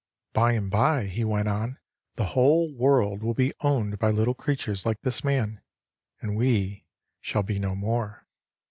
[0.33, 1.77] "By and by," he went on,
[2.15, 5.61] "the whole world will be owned by little creatures like this man,
[6.21, 6.87] and we
[7.19, 8.25] shall be no more."